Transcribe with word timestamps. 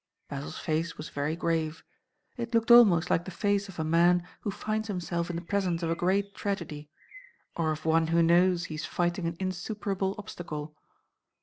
Basil's 0.29 0.57
face 0.57 0.97
was 0.97 1.09
very 1.09 1.35
grave. 1.35 1.83
It 2.35 2.55
looked 2.55 2.71
almost 2.71 3.11
like 3.11 3.25
the 3.25 3.29
face 3.29 3.69
of 3.69 3.77
a 3.77 3.83
man 3.83 4.27
who 4.39 4.49
finds 4.49 4.87
himself 4.87 5.29
in 5.29 5.35
the 5.35 5.43
presence 5.43 5.83
of 5.83 5.91
a 5.91 5.95
great 5.95 6.33
tragedy; 6.33 6.89
or 7.55 7.69
of 7.71 7.85
one 7.85 8.07
who 8.07 8.23
knows 8.23 8.65
he 8.65 8.73
is 8.73 8.83
fighting 8.85 9.27
an 9.27 9.37
insuperable 9.39 10.15
obstacle. 10.17 10.75